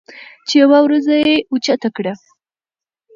[0.47, 2.13] چې يوه وروځه یې اوچته کړه